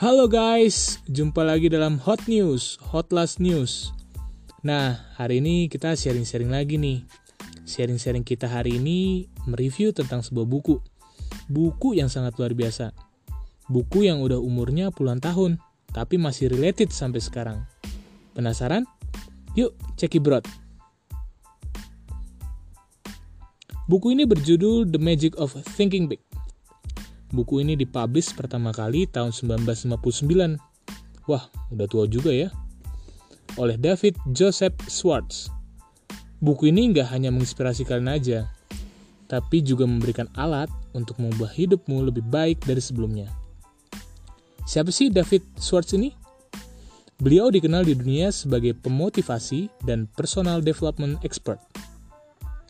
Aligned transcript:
Halo 0.00 0.32
guys, 0.32 0.96
jumpa 1.12 1.44
lagi 1.44 1.68
dalam 1.68 2.00
Hot 2.08 2.24
News, 2.24 2.80
Hot 2.88 3.12
Last 3.12 3.36
News. 3.36 3.92
Nah, 4.64 4.96
hari 5.20 5.44
ini 5.44 5.68
kita 5.68 5.92
sharing-sharing 5.92 6.48
lagi 6.48 6.80
nih. 6.80 7.04
Sharing-sharing 7.68 8.24
kita 8.24 8.48
hari 8.48 8.80
ini 8.80 9.28
mereview 9.44 9.92
tentang 9.92 10.24
sebuah 10.24 10.48
buku. 10.48 10.80
Buku 11.52 12.00
yang 12.00 12.08
sangat 12.08 12.32
luar 12.40 12.56
biasa. 12.56 12.96
Buku 13.68 14.08
yang 14.08 14.24
udah 14.24 14.40
umurnya 14.40 14.88
puluhan 14.88 15.20
tahun, 15.20 15.60
tapi 15.92 16.16
masih 16.16 16.48
related 16.48 16.88
sampai 16.96 17.20
sekarang. 17.20 17.68
Penasaran? 18.32 18.88
Yuk, 19.52 19.76
cekibrot. 20.00 20.48
Buku 23.84 24.16
ini 24.16 24.24
berjudul 24.24 24.88
The 24.88 24.96
Magic 24.96 25.36
of 25.36 25.52
Thinking 25.76 26.08
Big. 26.08 26.24
Buku 27.30 27.62
ini 27.62 27.78
dipublish 27.78 28.34
pertama 28.34 28.74
kali 28.74 29.06
tahun 29.06 29.30
1959. 29.30 30.58
Wah, 31.30 31.46
udah 31.70 31.86
tua 31.86 32.10
juga 32.10 32.34
ya. 32.34 32.50
Oleh 33.54 33.78
David 33.78 34.18
Joseph 34.34 34.74
Schwartz. 34.90 35.46
Buku 36.42 36.74
ini 36.74 36.90
nggak 36.90 37.06
hanya 37.14 37.30
menginspirasi 37.30 37.86
kalian 37.86 38.10
aja, 38.10 38.50
tapi 39.30 39.62
juga 39.62 39.86
memberikan 39.86 40.26
alat 40.34 40.66
untuk 40.90 41.22
mengubah 41.22 41.54
hidupmu 41.54 42.02
lebih 42.10 42.26
baik 42.26 42.66
dari 42.66 42.82
sebelumnya. 42.82 43.30
Siapa 44.66 44.90
sih 44.90 45.06
David 45.06 45.46
Schwartz 45.54 45.94
ini? 45.94 46.10
Beliau 47.22 47.46
dikenal 47.54 47.86
di 47.86 47.94
dunia 47.94 48.34
sebagai 48.34 48.74
pemotivasi 48.74 49.70
dan 49.86 50.10
personal 50.18 50.66
development 50.66 51.22
expert. 51.22 51.62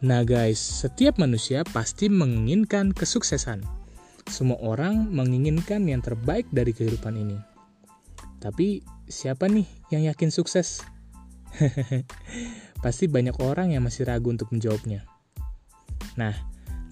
Nah 0.05 0.21
guys, 0.21 0.61
setiap 0.61 1.17
manusia 1.17 1.65
pasti 1.73 2.13
menginginkan 2.13 2.93
kesuksesan 2.93 3.80
semua 4.31 4.57
orang 4.63 5.11
menginginkan 5.11 5.83
yang 5.91 5.99
terbaik 5.99 6.47
dari 6.55 6.71
kehidupan 6.71 7.19
ini. 7.19 7.39
Tapi 8.39 8.81
siapa 9.11 9.51
nih 9.51 9.67
yang 9.91 10.07
yakin 10.07 10.31
sukses? 10.31 10.81
Pasti 12.85 13.11
banyak 13.11 13.37
orang 13.43 13.75
yang 13.75 13.85
masih 13.85 14.09
ragu 14.09 14.31
untuk 14.33 14.49
menjawabnya. 14.55 15.05
Nah, 16.17 16.33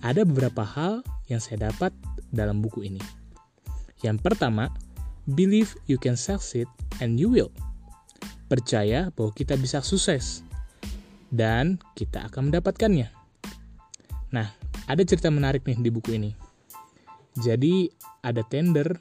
ada 0.05 0.27
beberapa 0.27 0.67
hal 0.67 1.01
yang 1.31 1.39
saya 1.39 1.71
dapat 1.71 1.95
dalam 2.29 2.61
buku 2.61 2.85
ini. 2.85 3.01
Yang 4.05 4.21
pertama, 4.21 4.69
believe 5.25 5.73
you 5.89 5.97
can 5.97 6.19
succeed 6.19 6.69
and 7.01 7.17
you 7.17 7.33
will. 7.33 7.55
Percaya 8.51 9.09
bahwa 9.15 9.33
kita 9.33 9.57
bisa 9.57 9.81
sukses 9.81 10.45
dan 11.33 11.81
kita 11.95 12.29
akan 12.29 12.53
mendapatkannya. 12.53 13.09
Nah, 14.35 14.49
ada 14.85 15.03
cerita 15.05 15.33
menarik 15.33 15.65
nih 15.65 15.81
di 15.81 15.91
buku 15.93 16.17
ini. 16.17 16.48
Jadi 17.39 17.87
ada 18.27 18.43
tender 18.43 18.99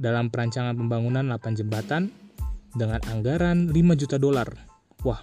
dalam 0.00 0.32
perancangan 0.32 0.74
pembangunan 0.74 1.28
8 1.28 1.60
jembatan 1.60 2.10
dengan 2.74 2.98
anggaran 3.12 3.70
5 3.70 4.00
juta 4.00 4.16
dolar. 4.18 4.48
Wah, 5.06 5.22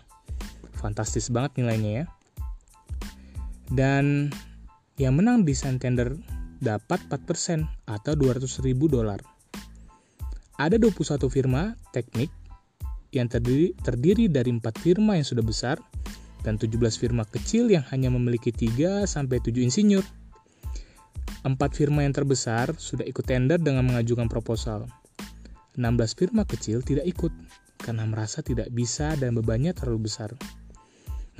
fantastis 0.77 1.27
banget 1.33 1.59
nilainya 1.59 1.91
ya. 1.91 2.05
Dan 3.71 4.29
yang 4.99 5.17
menang 5.17 5.47
desain 5.47 5.79
tender 5.81 6.15
dapat 6.61 7.01
4% 7.09 7.65
atau 7.89 8.13
200 8.13 8.45
ribu 8.61 8.85
dolar. 8.85 9.19
Ada 10.61 10.77
21 10.77 11.25
firma 11.33 11.73
teknik 11.89 12.29
yang 13.11 13.25
terdiri, 13.27 13.73
terdiri 13.81 14.29
dari 14.29 14.53
4 14.53 14.61
firma 14.77 15.17
yang 15.17 15.25
sudah 15.25 15.41
besar 15.41 15.81
dan 16.45 16.61
17 16.61 16.77
firma 17.01 17.25
kecil 17.25 17.69
yang 17.69 17.81
hanya 17.89 18.13
memiliki 18.13 18.53
3 18.53 19.09
sampai 19.09 19.41
7 19.41 19.57
insinyur. 19.65 20.05
Empat 21.42 21.73
firma 21.73 22.06
yang 22.06 22.14
terbesar 22.14 22.78
sudah 22.78 23.02
ikut 23.02 23.25
tender 23.25 23.58
dengan 23.58 23.81
mengajukan 23.89 24.30
proposal. 24.30 24.86
16 25.73 26.13
firma 26.13 26.46
kecil 26.46 26.85
tidak 26.85 27.09
ikut 27.09 27.34
karena 27.81 28.06
merasa 28.06 28.46
tidak 28.46 28.69
bisa 28.69 29.18
dan 29.18 29.34
bebannya 29.34 29.74
terlalu 29.74 30.06
besar. 30.06 30.38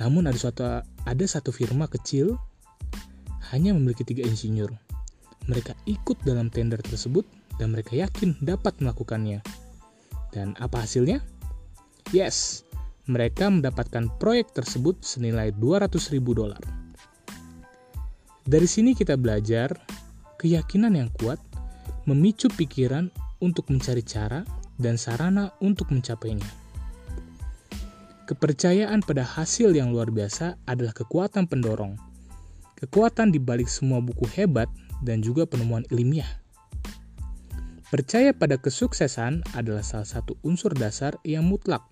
Namun 0.02 0.26
ada 0.26 0.34
suatu 0.34 0.82
ada 0.82 1.24
satu 1.28 1.54
firma 1.54 1.86
kecil 1.86 2.34
hanya 3.54 3.70
memiliki 3.70 4.02
tiga 4.02 4.26
insinyur. 4.26 4.74
Mereka 5.46 5.78
ikut 5.86 6.18
dalam 6.26 6.50
tender 6.50 6.82
tersebut 6.82 7.22
dan 7.62 7.70
mereka 7.70 7.94
yakin 7.94 8.34
dapat 8.42 8.74
melakukannya. 8.82 9.38
Dan 10.34 10.58
apa 10.58 10.82
hasilnya? 10.82 11.22
Yes, 12.10 12.66
mereka 13.06 13.46
mendapatkan 13.46 14.10
proyek 14.18 14.50
tersebut 14.50 14.98
senilai 15.06 15.54
200 15.54 15.94
ribu 16.10 16.34
dolar. 16.34 16.81
Dari 18.42 18.66
sini 18.66 18.98
kita 18.98 19.14
belajar 19.14 19.70
keyakinan 20.42 20.98
yang 20.98 21.10
kuat 21.14 21.38
memicu 22.10 22.50
pikiran 22.50 23.06
untuk 23.38 23.70
mencari 23.70 24.02
cara 24.02 24.42
dan 24.82 24.98
sarana 24.98 25.54
untuk 25.62 25.94
mencapainya. 25.94 26.46
Kepercayaan 28.26 29.02
pada 29.06 29.22
hasil 29.22 29.70
yang 29.74 29.94
luar 29.94 30.10
biasa 30.10 30.58
adalah 30.66 30.90
kekuatan 30.90 31.46
pendorong, 31.46 31.94
kekuatan 32.78 33.30
di 33.30 33.38
balik 33.38 33.70
semua 33.70 34.02
buku 34.02 34.26
hebat 34.34 34.66
dan 35.06 35.22
juga 35.22 35.46
penemuan 35.46 35.86
ilmiah. 35.94 36.42
Percaya 37.92 38.32
pada 38.32 38.56
kesuksesan 38.56 39.44
adalah 39.52 39.84
salah 39.84 40.08
satu 40.08 40.34
unsur 40.42 40.72
dasar 40.72 41.14
yang 41.28 41.44
mutlak 41.44 41.84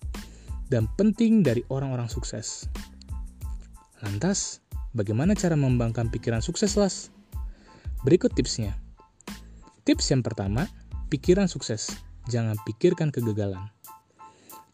dan 0.72 0.88
penting 0.96 1.44
dari 1.44 1.60
orang-orang 1.68 2.08
sukses. 2.08 2.66
Lantas, 4.00 4.64
bagaimana 4.92 5.38
cara 5.38 5.54
membangkang 5.54 6.10
pikiran 6.10 6.42
sukses, 6.42 6.74
Las? 6.74 7.14
Berikut 8.02 8.32
tipsnya. 8.32 8.74
Tips 9.84 10.12
yang 10.12 10.24
pertama, 10.24 10.66
pikiran 11.12 11.50
sukses. 11.50 11.92
Jangan 12.28 12.56
pikirkan 12.64 13.10
kegagalan. 13.10 13.70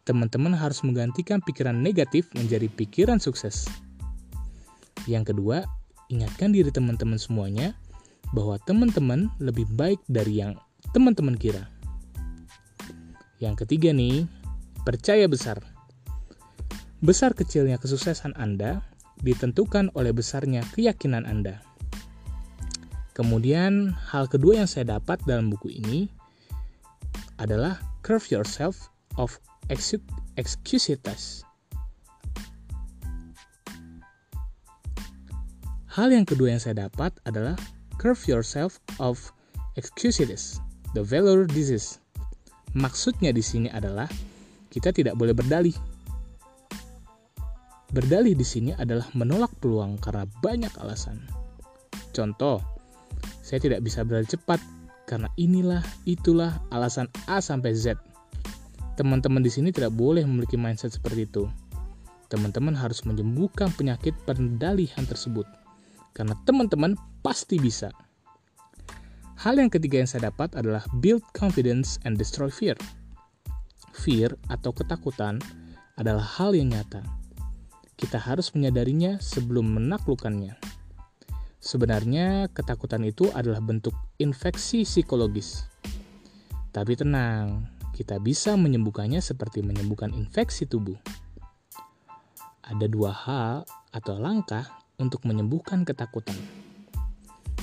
Teman-teman 0.07 0.55
harus 0.55 0.87
menggantikan 0.87 1.43
pikiran 1.43 1.75
negatif 1.75 2.31
menjadi 2.39 2.71
pikiran 2.71 3.19
sukses. 3.19 3.67
Yang 5.11 5.35
kedua, 5.35 5.67
ingatkan 6.11 6.55
diri 6.55 6.71
teman-teman 6.71 7.19
semuanya 7.19 7.75
bahwa 8.31 8.59
teman-teman 8.63 9.31
lebih 9.43 9.67
baik 9.75 9.99
dari 10.07 10.43
yang 10.43 10.55
teman-teman 10.95 11.35
kira. 11.35 11.67
Yang 13.43 13.67
ketiga 13.67 13.91
nih, 13.91 14.31
percaya 14.87 15.27
besar. 15.27 15.63
Besar 17.03 17.35
kecilnya 17.35 17.77
kesuksesan 17.77 18.33
Anda 18.39 18.87
ditentukan 19.21 19.93
oleh 19.97 20.13
besarnya 20.13 20.65
keyakinan 20.75 21.25
Anda. 21.25 21.63
Kemudian 23.17 23.97
hal 24.13 24.29
kedua 24.29 24.61
yang 24.61 24.69
saya 24.69 25.01
dapat 25.01 25.25
dalam 25.25 25.49
buku 25.49 25.73
ini 25.73 26.13
adalah 27.41 27.81
curve 28.05 28.29
yourself 28.29 28.93
of 29.17 29.41
excusitas. 30.37 31.41
Hal 35.97 36.13
yang 36.13 36.29
kedua 36.29 36.53
yang 36.53 36.61
saya 36.61 36.77
dapat 36.89 37.17
adalah 37.25 37.57
curve 37.97 38.21
yourself 38.29 38.77
of 39.01 39.17
excusitas, 39.81 40.61
the 40.93 41.01
valor 41.01 41.49
disease. 41.49 42.05
Maksudnya 42.77 43.33
di 43.33 43.41
sini 43.41 43.73
adalah 43.73 44.05
kita 44.69 44.93
tidak 44.93 45.17
boleh 45.17 45.33
berdalih. 45.33 45.73
Berdalih 47.97 48.37
di 48.37 48.45
sini 48.45 48.77
adalah 48.77 49.09
menolak 49.17 49.57
peluang 49.57 49.97
karena 49.97 50.29
banyak 50.45 50.69
alasan. 50.85 51.17
Contoh, 52.13 52.61
saya 53.41 53.57
tidak 53.57 53.81
bisa 53.81 54.05
berlari 54.05 54.29
cepat 54.29 54.61
karena 55.09 55.33
inilah 55.41 55.81
itulah 56.05 56.61
alasan 56.69 57.09
A 57.25 57.41
sampai 57.41 57.73
Z. 57.73 57.97
Teman-teman 59.01 59.41
di 59.41 59.49
sini 59.49 59.73
tidak 59.73 59.97
boleh 59.97 60.29
memiliki 60.29 60.61
mindset 60.61 60.93
seperti 60.93 61.25
itu. 61.25 61.49
Teman-teman 62.29 62.77
harus 62.77 63.01
menyembuhkan 63.09 63.73
penyakit 63.73 64.13
pendalihan 64.29 65.09
tersebut. 65.09 65.49
Karena 66.13 66.37
teman-teman 66.45 67.01
pasti 67.25 67.57
bisa. 67.57 67.89
Hal 69.41 69.57
yang 69.57 69.73
ketiga 69.73 70.05
yang 70.05 70.11
saya 70.13 70.29
dapat 70.29 70.53
adalah 70.53 70.85
build 71.01 71.25
confidence 71.33 71.97
and 72.05 72.21
destroy 72.21 72.53
fear. 72.53 72.77
Fear 73.97 74.37
atau 74.53 74.77
ketakutan 74.77 75.41
adalah 75.97 76.25
hal 76.37 76.53
yang 76.53 76.77
nyata. 76.77 77.26
Kita 77.97 78.21
harus 78.21 78.53
menyadarinya 78.53 79.17
sebelum 79.25 79.81
menaklukkannya. 79.81 80.61
Sebenarnya 81.57 82.53
ketakutan 82.53 83.03
itu 83.09 83.33
adalah 83.33 83.65
bentuk 83.65 83.97
infeksi 84.21 84.85
psikologis. 84.85 85.65
Tapi 86.77 86.93
tenang, 86.93 87.65
kita 87.97 88.21
bisa 88.21 88.53
menyembuhkannya 88.61 89.25
seperti 89.25 89.65
menyembuhkan 89.65 90.13
infeksi 90.13 90.69
tubuh. 90.69 91.01
Ada 92.61 92.85
dua 92.85 93.17
hal 93.17 93.65
atau 93.97 94.21
langkah 94.21 94.69
untuk 95.01 95.25
menyembuhkan 95.25 95.89
ketakutan. 95.89 96.37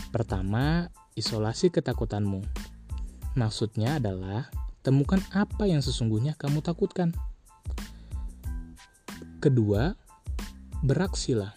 Pertama, 0.10 0.90
isolasi 1.14 1.70
ketakutanmu. 1.70 2.42
Maksudnya 3.38 4.02
adalah 4.02 4.50
temukan 4.82 5.22
apa 5.30 5.70
yang 5.70 5.86
sesungguhnya 5.86 6.34
kamu 6.34 6.66
takutkan. 6.66 7.14
Kedua, 9.38 9.94
beraksilah 10.84 11.56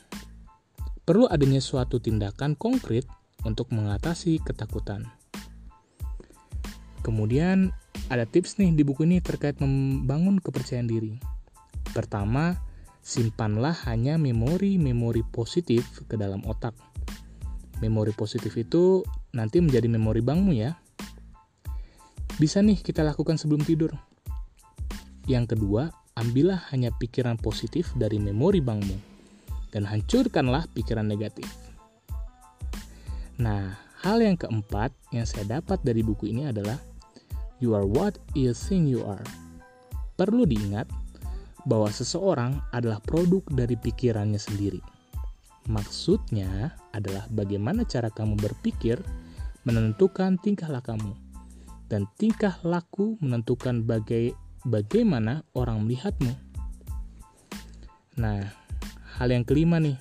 perlu 1.03 1.27
adanya 1.27 1.59
suatu 1.59 1.99
tindakan 1.99 2.55
konkret 2.55 3.03
untuk 3.43 3.75
mengatasi 3.75 4.39
ketakutan. 4.39 5.03
Kemudian 7.03 7.75
ada 8.07 8.23
tips 8.23 8.59
nih 8.63 8.71
di 8.71 8.87
buku 8.87 9.03
ini 9.03 9.19
terkait 9.19 9.59
membangun 9.59 10.39
kepercayaan 10.39 10.87
diri. 10.87 11.19
Pertama, 11.91 12.55
simpanlah 13.03 13.75
hanya 13.91 14.15
memori-memori 14.15 15.27
positif 15.27 16.07
ke 16.07 16.15
dalam 16.15 16.47
otak. 16.47 16.79
Memori 17.83 18.15
positif 18.15 18.55
itu 18.55 19.03
nanti 19.35 19.59
menjadi 19.59 19.91
memori 19.91 20.23
bankmu 20.23 20.55
ya. 20.55 20.79
Bisa 22.39 22.63
nih 22.63 22.79
kita 22.79 23.03
lakukan 23.03 23.43
sebelum 23.43 23.67
tidur. 23.67 23.91
Yang 25.27 25.59
kedua, 25.59 25.91
ambillah 26.15 26.63
hanya 26.71 26.95
pikiran 26.95 27.39
positif 27.39 27.91
dari 27.99 28.23
memori 28.23 28.63
bankmu 28.63 29.16
dan 29.77 29.85
hancurkanlah 29.85 30.65
pikiran 30.73 31.05
negatif. 31.05 31.45
Nah, 33.37 33.77
hal 34.01 34.25
yang 34.25 34.41
keempat 34.41 34.97
yang 35.13 35.29
saya 35.29 35.61
dapat 35.61 35.85
dari 35.85 36.01
buku 36.01 36.33
ini 36.33 36.49
adalah 36.49 36.81
You 37.61 37.77
are 37.77 37.85
what 37.85 38.17
you 38.33 38.57
think 38.57 38.89
you 38.89 39.05
are. 39.05 39.25
Perlu 40.17 40.49
diingat 40.49 40.89
bahwa 41.69 41.93
seseorang 41.93 42.57
adalah 42.73 43.05
produk 43.05 43.45
dari 43.53 43.77
pikirannya 43.77 44.41
sendiri. 44.41 44.81
Maksudnya 45.69 46.73
adalah 46.97 47.29
bagaimana 47.29 47.85
cara 47.85 48.09
kamu 48.09 48.41
berpikir 48.41 48.97
menentukan 49.69 50.41
tingkah 50.41 50.73
lakumu 50.73 51.13
dan 51.93 52.07
tingkah 52.17 52.57
laku 52.63 53.19
menentukan 53.19 53.83
bagai 53.83 54.33
bagaimana 54.63 55.43
orang 55.53 55.85
melihatmu. 55.85 56.33
Nah, 58.17 58.66
hal 59.17 59.33
yang 59.33 59.43
kelima 59.43 59.81
nih. 59.81 59.97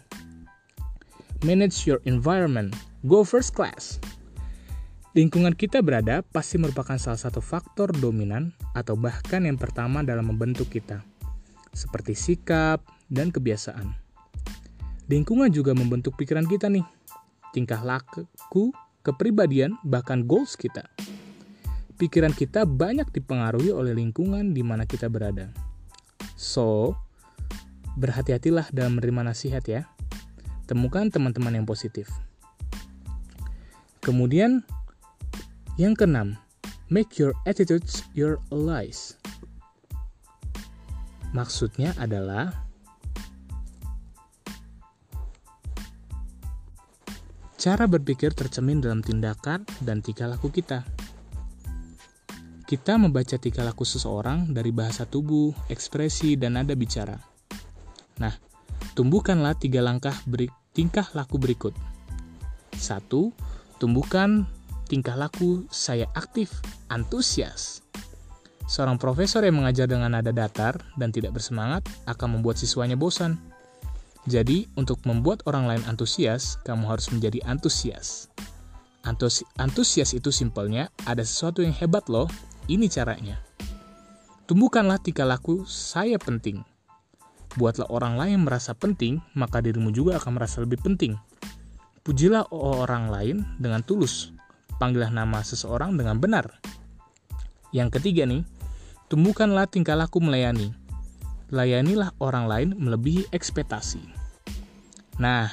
Manage 1.47 1.88
your 1.88 2.03
environment. 2.03 2.75
Go 3.07 3.23
first 3.23 3.56
class. 3.56 3.97
Lingkungan 5.15 5.56
kita 5.56 5.79
berada 5.79 6.19
pasti 6.27 6.59
merupakan 6.59 7.00
salah 7.00 7.15
satu 7.15 7.39
faktor 7.39 7.95
dominan 7.95 8.51
atau 8.75 9.00
bahkan 9.00 9.47
yang 9.47 9.56
pertama 9.56 10.03
dalam 10.03 10.27
membentuk 10.27 10.67
kita, 10.67 11.00
seperti 11.71 12.12
sikap 12.12 12.83
dan 13.07 13.31
kebiasaan. 13.31 13.95
Lingkungan 15.07 15.56
juga 15.56 15.71
membentuk 15.71 16.19
pikiran 16.19 16.44
kita 16.44 16.67
nih, 16.67 16.83
tingkah 17.56 17.79
laku, 17.79 18.27
kepribadian, 19.07 19.79
bahkan 19.88 20.27
goals 20.27 20.59
kita. 20.59 20.83
Pikiran 21.95 22.35
kita 22.35 22.67
banyak 22.67 23.07
dipengaruhi 23.15 23.71
oleh 23.71 23.95
lingkungan 23.95 24.51
di 24.51 24.67
mana 24.67 24.83
kita 24.83 25.07
berada. 25.07 25.47
So, 26.35 26.91
berhati-hatilah 27.95 28.71
dalam 28.71 29.00
menerima 29.00 29.31
nasihat 29.31 29.63
ya. 29.68 29.81
Temukan 30.68 31.07
teman-teman 31.09 31.56
yang 31.56 31.68
positif. 31.68 32.12
Kemudian, 34.06 34.62
yang 35.81 35.97
keenam, 35.97 36.38
make 36.94 37.18
your 37.18 37.33
attitudes 37.50 38.06
your 38.13 38.38
allies. 38.53 39.18
Maksudnya 41.33 41.92
adalah 42.00 42.53
cara 47.57 47.89
berpikir 47.89 48.31
tercemin 48.31 48.77
dalam 48.77 49.01
tindakan 49.01 49.65
dan 49.81 50.06
tingkah 50.06 50.30
laku 50.30 50.53
kita. 50.53 50.86
Kita 52.65 52.98
membaca 52.98 53.38
tingkah 53.38 53.65
laku 53.65 53.86
seseorang 53.86 54.50
dari 54.50 54.74
bahasa 54.74 55.06
tubuh, 55.06 55.53
ekspresi, 55.69 56.33
dan 56.38 56.57
nada 56.57 56.74
bicara. 56.74 57.35
Nah, 58.21 58.33
tumbuhkanlah 58.95 59.59
tiga 59.59 59.83
langkah 59.83 60.15
beri, 60.23 60.47
tingkah 60.71 61.07
laku 61.15 61.35
berikut. 61.39 61.75
Satu, 62.75 63.31
tumbuhkan 63.79 64.47
tingkah 64.88 65.17
laku 65.17 65.65
saya 65.71 66.07
aktif, 66.13 66.51
antusias. 66.88 67.81
Seorang 68.65 68.97
profesor 68.97 69.45
yang 69.45 69.62
mengajar 69.62 69.85
dengan 69.85 70.17
nada 70.17 70.33
datar 70.33 70.81
dan 70.97 71.13
tidak 71.13 71.38
bersemangat 71.38 71.85
akan 72.09 72.39
membuat 72.39 72.57
siswanya 72.57 72.97
bosan. 72.97 73.38
Jadi, 74.25 74.65
untuk 74.73 75.06
membuat 75.06 75.45
orang 75.45 75.69
lain 75.69 75.83
antusias, 75.85 76.57
kamu 76.65 76.89
harus 76.89 77.13
menjadi 77.13 77.45
antusias. 77.45 78.33
Antus 79.06 79.45
antusias 79.62 80.17
itu 80.17 80.33
simpelnya, 80.33 80.89
ada 81.06 81.21
sesuatu 81.21 81.62
yang 81.62 81.77
hebat 81.77 82.09
loh, 82.09 82.25
ini 82.65 82.89
caranya. 82.89 83.38
Tumbuhkanlah 84.50 84.97
tingkah 84.97 85.29
laku 85.29 85.62
saya 85.69 86.17
penting. 86.17 86.65
Buatlah 87.56 87.88
orang 87.88 88.19
lain 88.19 88.44
merasa 88.44 88.75
penting, 88.75 89.24
maka 89.36 89.63
dirimu 89.63 89.92
juga 89.96 90.19
akan 90.19 90.40
merasa 90.40 90.60
lebih 90.60 90.84
penting. 90.84 91.16
Pujilah 92.06 92.52
orang 92.52 93.10
lain 93.10 93.42
dengan 93.57 93.81
tulus, 93.81 94.36
Panggillah 94.75 95.07
nama 95.07 95.40
seseorang 95.40 95.96
dengan 95.96 96.19
benar. 96.19 96.52
Yang 97.72 98.00
ketiga 98.00 98.28
nih, 98.28 98.44
tumbuhkanlah 99.07 99.72
tingkah 99.72 99.96
laku 99.96 100.19
melayani. 100.19 100.75
Layanilah 101.48 102.12
orang 102.19 102.46
lain 102.52 102.69
melebihi 102.75 103.31
ekspektasi. 103.31 104.04
Nah, 105.16 105.48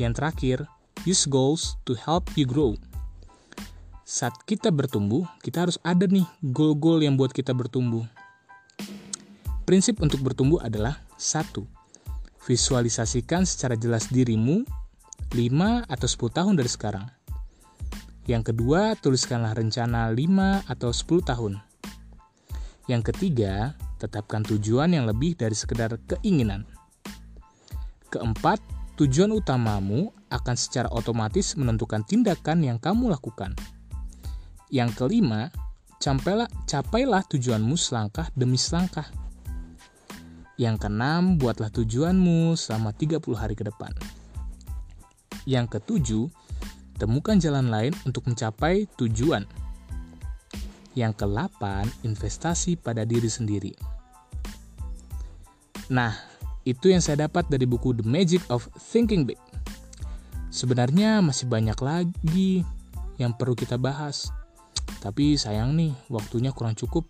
yang 0.00 0.16
terakhir, 0.16 0.64
use 1.04 1.28
goals 1.28 1.76
to 1.84 1.92
help 1.92 2.24
you 2.40 2.48
grow. 2.48 2.72
Saat 4.08 4.48
kita 4.48 4.72
bertumbuh, 4.72 5.28
kita 5.44 5.68
harus 5.68 5.76
ada 5.84 6.08
nih 6.08 6.24
goal-goal 6.40 7.04
yang 7.04 7.20
buat 7.20 7.36
kita 7.36 7.52
bertumbuh. 7.52 8.08
Prinsip 9.68 10.00
untuk 10.00 10.24
bertumbuh 10.24 10.60
adalah 10.64 11.03
satu, 11.16 11.66
visualisasikan 12.44 13.48
secara 13.48 13.74
jelas 13.74 14.12
dirimu 14.12 14.66
5 15.32 15.88
atau 15.88 16.08
10 16.08 16.36
tahun 16.36 16.54
dari 16.54 16.70
sekarang. 16.70 17.06
Yang 18.24 18.52
kedua, 18.54 18.96
tuliskanlah 18.96 19.52
rencana 19.52 20.08
5 20.08 20.64
atau 20.64 20.90
10 20.92 21.20
tahun. 21.24 21.52
Yang 22.88 23.12
ketiga, 23.12 23.76
tetapkan 24.00 24.44
tujuan 24.44 24.92
yang 24.92 25.08
lebih 25.08 25.36
dari 25.36 25.56
sekedar 25.56 25.96
keinginan. 26.04 26.68
Keempat, 28.12 28.60
tujuan 29.00 29.32
utamamu 29.32 30.12
akan 30.28 30.56
secara 30.56 30.92
otomatis 30.92 31.56
menentukan 31.56 32.04
tindakan 32.04 32.62
yang 32.62 32.78
kamu 32.78 33.10
lakukan. 33.12 33.56
Yang 34.68 34.90
kelima, 35.00 35.48
capailah, 35.98 36.48
capailah 36.68 37.22
tujuanmu 37.26 37.74
selangkah 37.74 38.28
demi 38.36 38.60
selangkah. 38.60 39.23
Yang 40.54 40.86
keenam, 40.86 41.34
buatlah 41.34 41.66
tujuanmu 41.74 42.54
selama 42.54 42.94
30 42.94 43.18
hari 43.34 43.58
ke 43.58 43.66
depan. 43.66 43.90
Yang 45.50 45.78
ketujuh, 45.78 46.24
temukan 46.94 47.34
jalan 47.42 47.74
lain 47.74 47.92
untuk 48.06 48.30
mencapai 48.30 48.86
tujuan. 48.94 49.42
Yang 50.94 51.26
ke-8, 51.26 51.62
investasi 52.06 52.78
pada 52.78 53.02
diri 53.02 53.26
sendiri. 53.26 53.74
Nah, 55.90 56.14
itu 56.62 56.88
yang 56.88 57.02
saya 57.02 57.26
dapat 57.26 57.50
dari 57.50 57.66
buku 57.66 57.92
The 57.98 58.06
Magic 58.06 58.46
of 58.48 58.70
Thinking 58.78 59.26
Big. 59.26 59.36
Sebenarnya 60.54 61.18
masih 61.18 61.50
banyak 61.50 61.76
lagi 61.82 62.62
yang 63.18 63.34
perlu 63.34 63.58
kita 63.58 63.74
bahas. 63.74 64.30
Tapi 65.02 65.34
sayang 65.34 65.74
nih, 65.74 65.92
waktunya 66.06 66.54
kurang 66.54 66.78
cukup. 66.78 67.04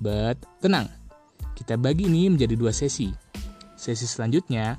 But 0.00 0.40
tenang, 0.64 0.88
kita 1.58 1.74
bagi 1.74 2.06
ini 2.06 2.30
menjadi 2.30 2.54
dua 2.54 2.70
sesi. 2.70 3.10
Sesi 3.74 4.06
selanjutnya 4.06 4.78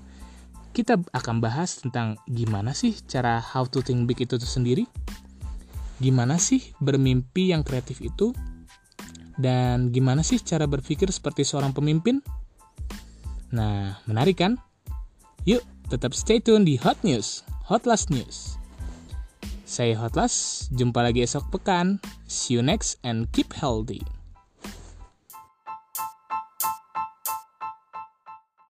kita 0.71 0.95
akan 1.11 1.43
bahas 1.43 1.83
tentang 1.83 2.15
gimana 2.23 2.71
sih 2.71 2.95
cara 3.03 3.43
how 3.43 3.67
to 3.67 3.83
think 3.83 4.07
big 4.07 4.23
itu 4.23 4.39
sendiri. 4.39 4.87
Gimana 5.99 6.39
sih 6.39 6.71
bermimpi 6.79 7.51
yang 7.51 7.67
kreatif 7.67 7.99
itu? 7.99 8.31
Dan 9.35 9.91
gimana 9.91 10.23
sih 10.23 10.39
cara 10.39 10.63
berpikir 10.67 11.11
seperti 11.11 11.43
seorang 11.43 11.75
pemimpin? 11.75 12.23
Nah, 13.51 13.99
menarik 14.07 14.39
kan? 14.39 14.55
Yuk, 15.43 15.63
tetap 15.91 16.15
stay 16.15 16.39
tune 16.39 16.63
di 16.63 16.79
Hot 16.79 16.99
News, 17.03 17.43
Hot 17.67 17.83
Last 17.83 18.11
News. 18.11 18.59
Saya 19.63 19.95
Hot 19.99 20.15
Last, 20.15 20.71
jumpa 20.75 20.99
lagi 21.03 21.23
esok 21.23 21.51
pekan. 21.55 22.03
See 22.27 22.55
you 22.55 22.63
next 22.63 22.99
and 23.03 23.31
keep 23.31 23.55
healthy. 23.55 24.03